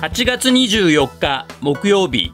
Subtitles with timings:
[0.00, 2.32] 8月24日木曜日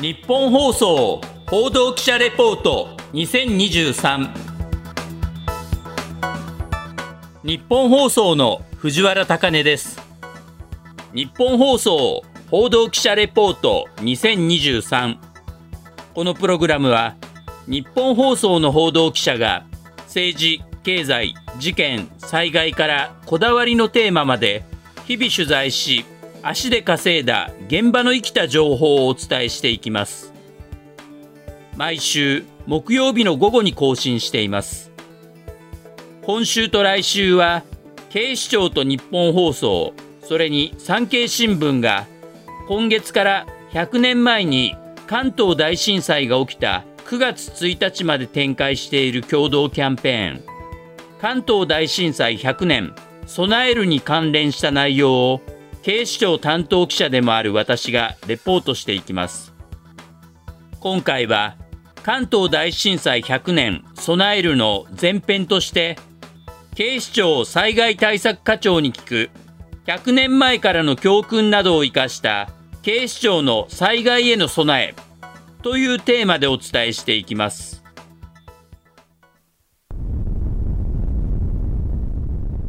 [0.00, 4.30] 日本放送報道記者レポート2023
[7.44, 10.00] 日本放送の藤原貴根です。
[11.12, 15.18] 日本放送報道記者レポート2023
[16.14, 17.16] このプログラムは
[17.66, 19.66] 日本放送の報道記者が
[20.06, 24.64] 政治経済事件災害からこだわりのテーマまで
[25.04, 26.06] 日々取材し
[26.42, 30.32] 足で稼いだ現場の生きた情報をお伝えしていきます。
[31.76, 34.90] 毎週木曜日の午後に更新しています。
[36.22, 37.62] 今週と来週は
[38.10, 42.06] 警視庁と日本放送それに産経新聞が
[42.68, 50.42] 今月から100年前に関東大震災が起きた9月1日まで展開している共同キャンペーン。
[51.20, 52.94] 関東大震災100年
[53.26, 55.40] 備えるに関連した内容を
[55.82, 59.54] 警視庁担当記者でもある私がレポートしていきます。
[60.80, 61.56] 今回は
[62.02, 65.98] 関東大震災100年備えるの前編として
[66.74, 69.30] 警視庁災害対策課長に聞く
[69.86, 72.50] 100年前からの教訓などを生かした
[72.82, 74.94] 警視庁の災害への備え
[75.62, 77.82] というテーマでお伝えしていきます。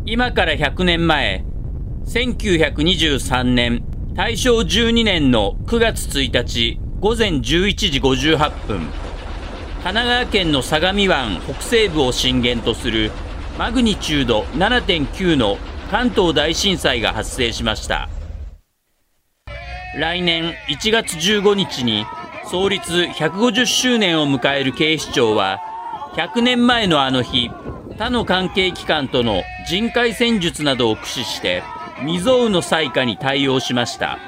[0.05, 1.45] 今から100年前
[2.09, 3.83] 1923年
[4.15, 8.79] 大正12年の9月1日午前11時58分
[9.83, 13.11] 神奈川県の相模湾北西部を震源とする
[13.59, 15.59] マグニチュード7.9の
[15.91, 18.09] 関東大震災が発生しました。
[19.95, 22.07] 来年1月15日に
[22.49, 25.59] 創立150周年を迎える警視庁は
[26.15, 27.51] 100年前のあの日
[27.99, 31.61] 他の関係機関との人海戦術などを駆使して
[32.01, 34.19] 未曾有の災禍に対応しました。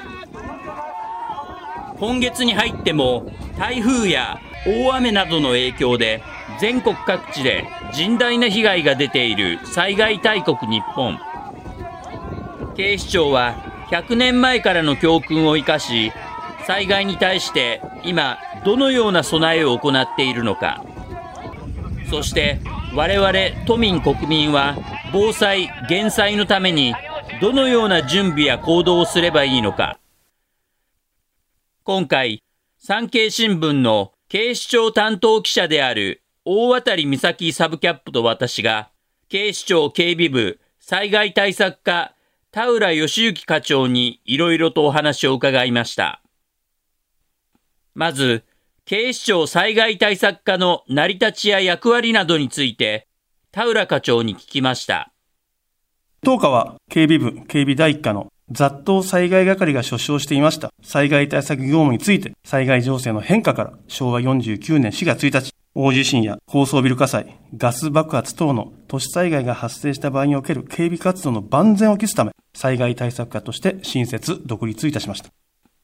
[1.98, 6.22] 今月に入っても台風や大雨などの影響で
[6.60, 11.18] 全国各地で甚大な被害が出ている災害大国日本。
[12.76, 13.54] 警視庁は
[13.90, 16.12] 100年前からの教訓を生かし
[16.66, 20.84] 災害に対して今どのような備えを行っているのか。
[22.10, 22.60] そして
[22.94, 23.32] 我々
[23.66, 24.76] 都民国民は
[25.12, 26.94] 防災減災のために
[27.42, 29.98] どのような準備や行動をすればいいのか
[31.82, 32.40] 今回
[32.78, 38.90] 産経新聞の警視庁担当記者である大渡美咲サブキャップと私が
[39.28, 42.14] 警視庁警備部災害対策課
[42.52, 46.22] 田浦義行課長にいろいろとお話を伺いました。
[47.94, 48.44] まず、
[48.84, 53.08] 警視庁災害対策課の成り立ちや役割などについて、
[53.50, 55.11] 田浦課長に聞きました。
[56.24, 75.30] 当課は警備部、警備第一課の雑踏災害係が所掌していました災害対策業務について、災害情勢の変化から昭和49年4月1日、大地震や高層ビル火災、ガス爆発等の都市災害が発生した場合における警備活動の万全を期すため、災害対策課として新設、独立いたしました。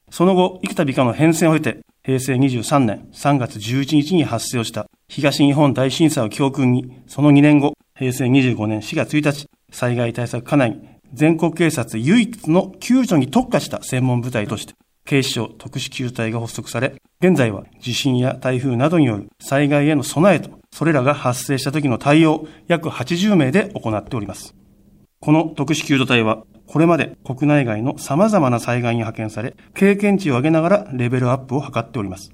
[0.09, 14.73] その後、生田美香の変遷を経て、平成23年3月11日に発生した東日本大震災を教訓に、その2年後、平成25年4月1日、災害対策課内全国警察唯一の救助に特化した専門部隊として、
[15.05, 24.53] 警視庁特殊救助隊が発足され、現在は地震や台風などによる災害への備えと、それらが発生した時の対応、約80名で行っております。
[25.19, 32.31] この特殊救助隊は、これまで国内外の様々な災害に派遣され、経験値を上げながらレベルアップを図っております。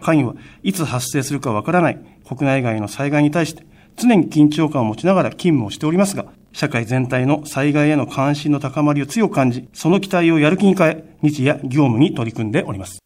[0.00, 3.66] 会員はいつ発生するかわからない国内外の災害に対して
[3.96, 13.02] 常に緊張感を持ちながら勤務をしておりますが、社会全体の災害への関心の高まりを強く感じ、その期待をやる気に変え、日夜業務に取り組んでおります。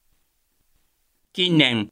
[1.32, 1.88] 近年、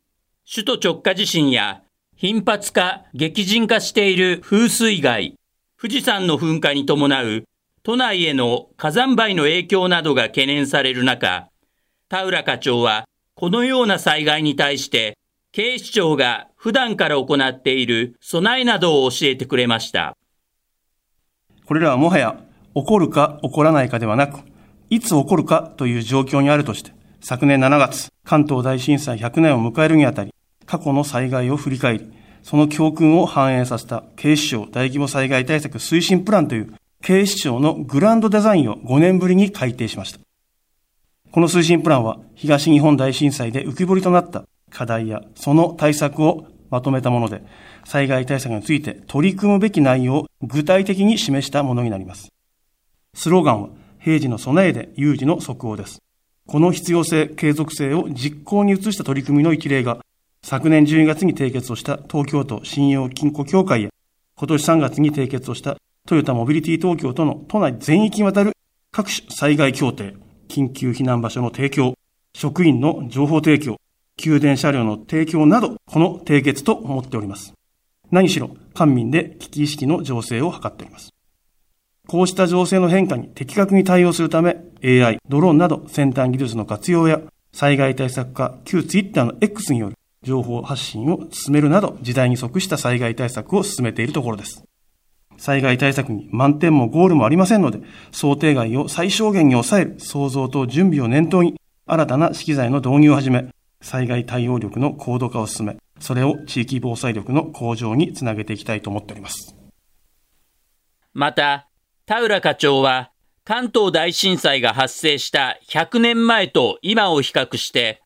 [0.51, 1.83] 首都直下地震や
[2.17, 5.35] 頻発化、激甚化している風水害、
[5.81, 7.45] 富士山の噴火に伴う
[7.85, 11.49] 都内への火山灰の影響などが懸念される中、
[12.09, 13.05] 田浦課長は
[13.37, 15.17] このような災害に対して
[15.53, 20.17] 警視庁が普段から行っている備えなどを教えてくれました。
[21.65, 22.41] これらはもはや
[22.75, 24.41] 起こるか起こらないかではなく、
[24.91, 30.35] いつ起こるかという状況にあるとして、昨年7月、関東大震災100年を迎えるにあたり、
[30.67, 32.13] 過去の災害を振り返り、
[32.43, 40.19] その教訓を反映させた警視庁大規模災害対策推進プランという警視庁のグランドデザインを5年ぶりに改定しました。
[41.31, 47.43] この推進プランは東日本大震災で浮き彫りとなった課題やその対策をまとめたもので、
[47.85, 52.29] 災害対策について取り組むべき内容を具体的に示したものになります。
[53.15, 53.69] スローガンは、
[53.99, 55.99] 平時の備えで有事の即応です。
[56.47, 59.99] この必要性、継続性を実行に移した取り組みの一例が、
[60.43, 63.91] 昨年12月に締結をした東京都信用金庫協会や、
[64.37, 65.77] 今年3月に締結をした
[66.07, 68.53] トヨタモビリティ東京との都内全域にわたる
[68.93, 70.15] 各種災害協定、
[70.49, 71.95] 緊急避難場所の提供、
[72.35, 73.77] 職員の情報提供、
[74.25, 77.53] 宮殿車両の提供など、この締結と思っております。
[78.11, 81.11] 何しろ、官民で危機意識の醸成を図っております。
[82.07, 87.21] こうした情勢の変化に的確に対応するため、AI、ドローンなど先端技術の活用や、
[87.53, 94.65] 災害対策課、旧ツイッターの X による情報発信を進めるなど、時代に即した災害対策を進めているところです。
[95.37, 97.81] 災害対策に満点もゴールもありませんので、
[98.11, 103.49] 想定外を最小限に抑える創造と準備を念頭に、新たな資機材の導入をはじめ、
[103.81, 109.57] 災害対応力の高度化を進め、それを地域防災力の向上につなげていきたいと思っております。
[111.15, 111.69] また、
[112.07, 113.11] 田浦課長は、
[113.45, 118.03] 関東大震災が発生した100年前と今を比較して、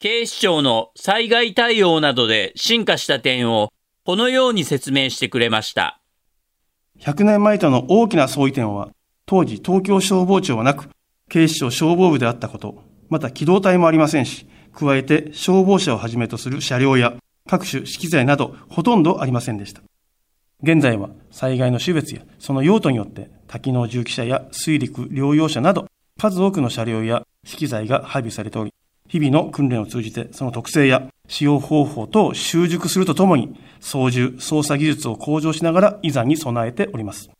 [0.00, 3.70] 警視庁の災害対応などで進化した点を
[4.04, 6.00] このように説明してくれました。
[7.00, 8.88] 100年前との大きな相違点は、
[9.26, 10.88] 当時東京消防庁はなく、
[11.28, 17.14] 警視庁消防部であったこと、また機動隊もありませんし、加えて消防車をはじめとする車両や
[17.48, 19.82] 各種資機材などほとんどありませんでした。
[20.62, 25.86] 現在は災害の種別やその用途によって多機能重機車や水陸療養車など
[26.18, 28.74] 数多くの車両や資機材が配備されており、
[29.06, 37.30] 日々の訓練を通じてその特性や使用方法等を習熟するとともに操縦、操作技術を向上しながらいざに備えております。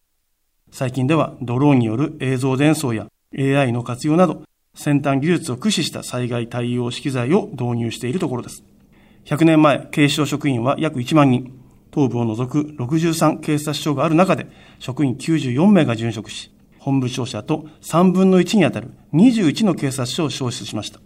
[0.70, 4.42] 最近ではドローンによる映像伝送や AI の活用など
[4.78, 8.62] 先端技術を駆使した災害対応資機材を導入しているところです。
[9.24, 11.52] 100年前、警視庁職員は約1万人、
[11.92, 14.46] 東部を除く63警察署がある中で、
[14.78, 21.00] 職員94名が殉職し、本部庁舎と3分の1にあたる21の警察署を消失しました。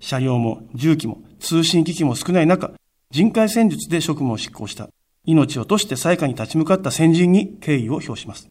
[0.00, 2.72] 車両も重機も通信機器も少ない中、
[3.10, 4.88] 人海戦術で職務を執行した、
[5.26, 8.48] 命を落として災禍に立ち向かった先人に敬意を表します。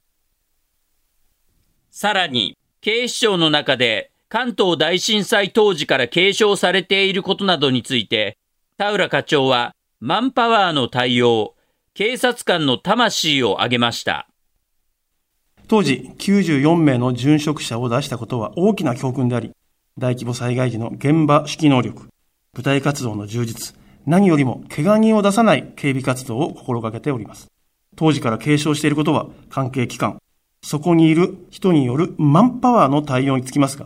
[1.89, 8.39] さらに、警視庁の中で関東大震災当時から継承されていることなどについて、
[8.79, 11.53] 田浦課長は、マンパワーの対応、
[11.93, 14.27] 警察官の魂を挙げました。
[15.67, 19.51] 当時、94名の殉職者を出したことは大きな教訓であり、
[19.99, 22.07] 大規模災害時の現場指揮能力、
[22.55, 23.75] 部隊活動の充実、
[24.07, 27.51] 何よりも怪我人を出さない警備活動を心がけております。
[27.95, 30.17] 当時から継承していることは関係機関、
[30.63, 33.85] そこにいる人によるマンパワーの対応につきますが、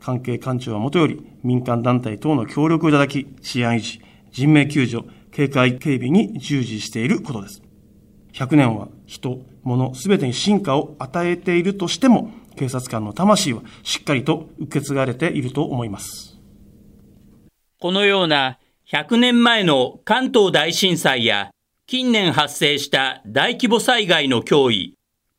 [0.00, 4.00] 関係官庁はもとより民間団体等の協力をいただき、治安維持、
[4.32, 7.62] 人命救助、警戒警備に従事していることです。
[8.32, 16.38] 100年は人、物、すべてに進化を与えているとしても、警察官の魂はしっかりと受け継がれていると思います。
[17.78, 18.58] このような
[18.90, 21.50] 100年前の関東大震災や
[21.86, 24.94] 近年発生した大規模災害の脅威、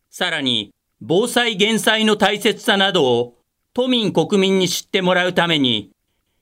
[0.10, 3.41] さらに防災減災の大切さなどを
[3.74, 5.92] 都民国民に知ってもらうために、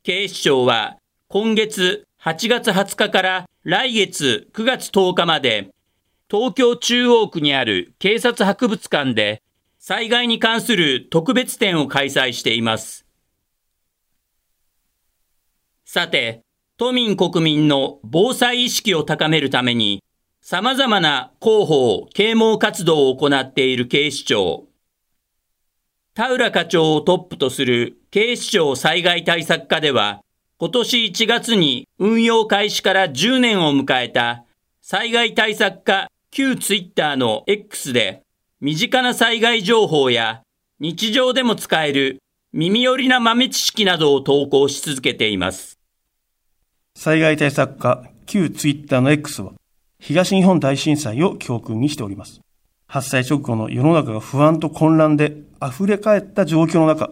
[0.02, 0.98] 警視庁は
[1.28, 5.70] 今月8月20日から来月9月10日まで、
[6.28, 9.44] 東京中央区にある警察博物館で
[9.78, 13.06] 災害に関する特別展を開催しています。
[15.86, 16.42] さて、
[16.78, 20.04] 都民国民の防災意識を高めるために、
[20.42, 24.69] 様々な広報、啓蒙活動を行っている警視庁。
[26.19, 30.19] 田浦課長をトップとする警視庁災害対策課では、
[30.57, 34.44] 今年1月に運用開始から10年を迎えた
[34.81, 38.23] 災害対策課旧ツイッターの X で
[38.59, 40.42] 身近な災害情報や
[40.81, 42.21] 日常でも使える
[42.52, 45.80] 耳寄りな豆知識などを投稿し続けています。
[46.97, 49.54] 災害対策課旧ツイッターの X は
[50.02, 52.42] 東日本大震災を教訓にしております。
[52.90, 57.12] 発災直後の世の中が不安と混乱で溢れ返った状況の中、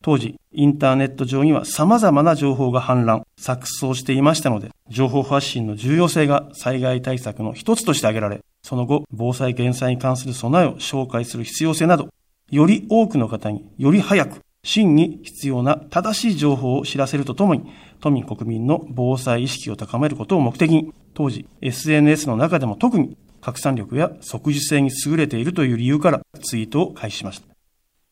[0.00, 12.08] 当時、インターネット上には様々な情報が氾濫、錯綜していましたので、情報発信の重要性が災害対策の一つとして挙げられ、その後、防災減災に関する備えを紹介する必要性など、
[12.52, 27.46] より多くの方により早く、真に必要な正しい情報を知らせるとともに、都民国民の防災意識を高めることを目的に、当時 SNS の中でも特に拡散力や即時性に優れているという理由からツイートを開始しました。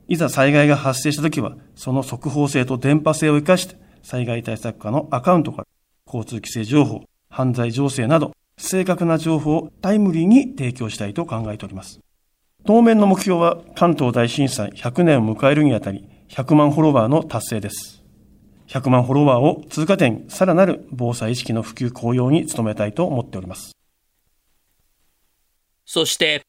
[0.07, 3.75] いざ災害が発生したときは、その速報性と電波性を活かして、
[4.05, 5.67] 災害対策課のアカウントから
[6.07, 11.99] 交通規制情報、犯罪情勢など、正確な情報をタイムリーに提供したいと考えております。
[12.65, 18.05] 当面の目標は関東大震災100年を迎えるにあたり100万フォロワーの達成です。
[18.69, 23.74] 100万フォロワーを通過点にさらなる防災意識の普及向上に努めたいと思っております。
[25.85, 26.43] そして、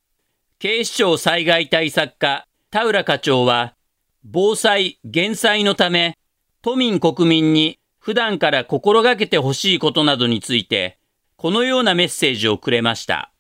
[0.60, 3.76] 警視庁災害対策課田浦課長は、
[4.24, 6.18] 防災・減災のため、
[6.62, 11.00] 都民国民に普段から心がけてほしいことなどについて、
[11.38, 13.32] このようなメッセージをくれました。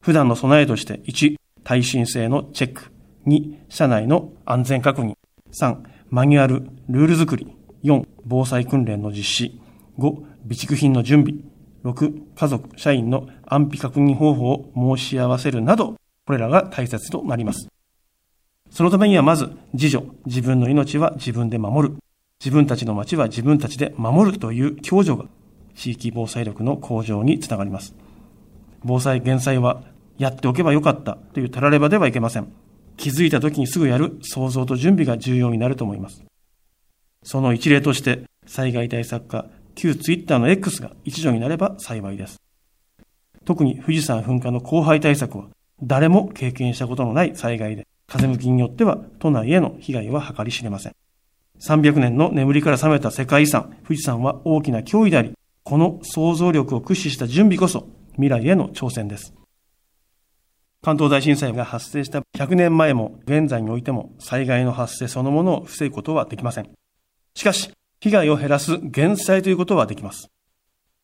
[0.00, 2.92] 普段の備えとして、1、耐震性のチェック。
[3.26, 5.16] 2、社内の安全確認。
[5.52, 5.76] 3、
[6.08, 7.46] マニュアル、ルール作り。
[7.84, 9.60] 4、防災訓練の実施。
[9.98, 11.40] 5、備蓄品の準備。
[11.84, 15.94] 6、家族、社員の安否確認方法を申し合わせるなど、
[16.26, 17.68] これらが大切となります。
[18.70, 21.96] そのためにはまず、自助、自分の命は自分で守る。
[22.38, 25.24] 自分たちの町は自分たちで守るという共助が、
[25.74, 27.94] 地域防災力の向上につながります。
[28.84, 29.82] 防災減災は、
[30.18, 32.52] やっておけばよかったというたらればではいけません。
[32.96, 36.22] 気づいた時にすぐやる想像と準備が重要になると思います。
[37.22, 42.40] その一例として、災害対策課、旧ツイッターの X が一助になれば幸いです。
[43.44, 45.48] 特に富士山噴火の後輩対策は、
[45.82, 50.92] 誰も経験したことのない災害で、風向きによっては都内への被害は計り知れません。
[51.60, 59.34] 300年の眠りから覚めた世界遺産、富士山は大きな脅威であり、この想像力を駆使した準備こそ未来への挑戦です。
[60.82, 66.70] 関東大震災が発生した100年前も現在においても災害の発生そのものを防ぐことはできません。
[67.34, 67.70] しかし、
[68.02, 70.30] 被害を減らす減災ということはできます。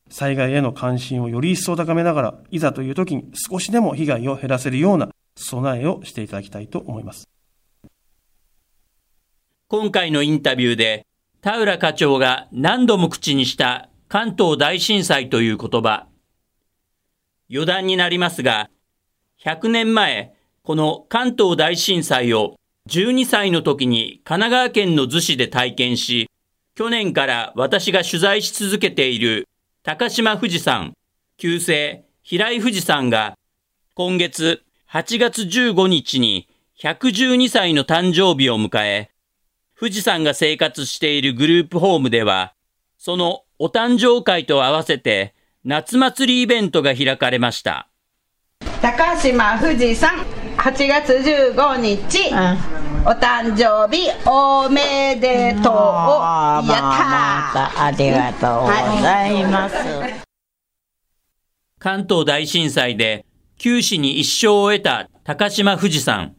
[0.09, 7.29] 災害への関心をより一層高めながら、いざという時に少しでも被害を減らせるような備えをしていただきたいと思います。
[9.69, 11.07] 今回のインタビューで、
[11.43, 16.07] 田浦課長が何度も口にした関東大震災という言葉。
[17.51, 18.71] 余談になりますが、
[19.45, 22.57] 100年前、この関東大震災を
[22.89, 26.29] 12歳の時に神奈川県の逗子で体験し、
[26.77, 29.49] 去年から私が取材し続けている
[29.83, 30.93] 高島富士山、
[31.39, 33.35] 旧姓平井富士山が
[33.95, 39.11] 今月8月15日に112歳の誕生日を迎え、
[39.81, 42.53] 富士山が生活しているグループホームでは、
[42.99, 47.89] そのお誕生会と合わせて夏祭りイベントが開かれました。
[48.83, 50.27] 高島富士山
[50.59, 51.15] 8月
[51.55, 52.76] 15日、うん、
[53.07, 55.73] お誕生日おめでとう。
[55.73, 58.67] やったありがとうご
[59.01, 60.15] ざいます、はい、
[61.79, 63.25] 関東大震災で
[63.59, 66.35] 九死に一生を得た高島富士山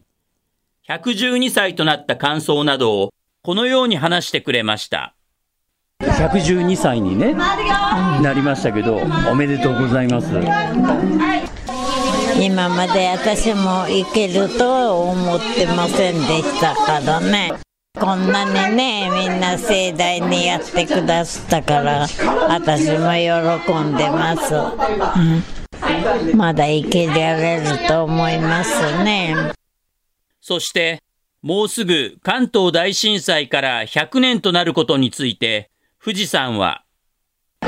[0.86, 5.14] 112歳となった感想などをこのように話してくれました。
[6.00, 8.96] 112歳にね、なりましたけど、
[9.30, 10.28] おめでとうございます。
[12.40, 17.52] 今まで私も行けるとは思ってませんでしたからね。
[17.98, 22.06] こんなにね、みんな盛大にやってくださったから、
[22.48, 24.54] 私も喜んでます。
[24.54, 29.34] うん、まだ行けられると思いますね。
[30.40, 31.02] そして、
[31.42, 35.70] もうすぐ関東大震災から100年となることについて、
[36.02, 36.84] 富士山は、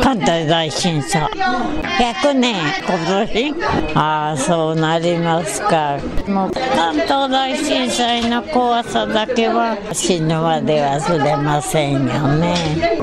[0.02, 3.54] 関東大震災100年今年
[3.95, 5.99] ああそうなりますか。
[6.26, 12.99] もう関東大震災の怖さだけは死ぬまで忘れませんよね。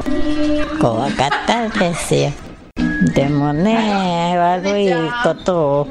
[0.79, 2.46] 怖かったですよ。
[3.13, 4.91] でもね悪い
[5.23, 5.87] ことを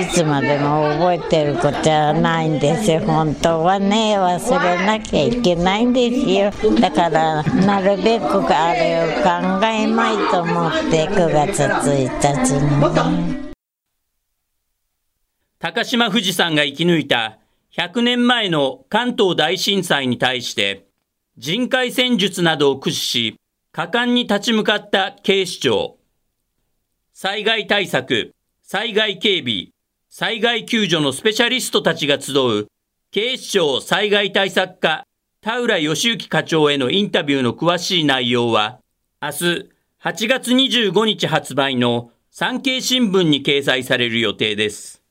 [0.00, 3.00] いつまでも覚えてることじゃないんですよ。
[3.00, 6.50] 本当はね忘れなきゃいけないんですよ。
[6.80, 13.46] だからなるべくあれを考えまいと思って9月1日にね。
[15.58, 17.38] 高島富士山が生き抜いた
[17.76, 20.86] 100年前の関東大震災に対して
[21.36, 23.36] 人海戦術などを駆使し
[23.72, 25.95] 果敢に立ち向かった警視庁
[27.18, 29.68] 災害対策、災害警備、
[30.10, 32.66] 災害救助のスペシャリストたちが集う、
[33.10, 35.04] 警視庁災害対策課、
[35.40, 38.80] 田浦義行課長へのインタビューの詳しい内容は、
[39.22, 39.44] 明日
[40.04, 45.02] 8月25日発売の産経新聞に掲載される予定です。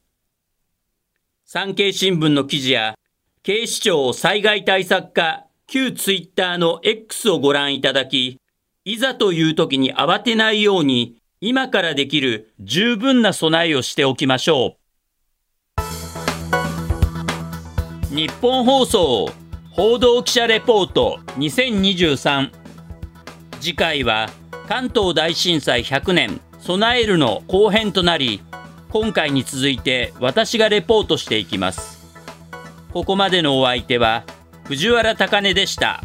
[1.43, 3.00] 産経新聞の記事や、
[3.41, 8.39] 警視庁災害対策課旧ツイッターの X をご覧いただき、
[8.83, 14.85] いざという時に慌てないように今からできる十分な備えをしておきましょう。
[18.15, 19.29] 日本放送
[19.71, 22.49] 報道記者レポート2023
[23.59, 24.29] 次回は
[24.69, 28.41] 関東大震災100年備えるの後編となり
[28.89, 32.05] 今回に続いて私がレポートしていきます。
[32.93, 34.23] ここまでのお相手は
[34.63, 36.04] 藤原貴根でした。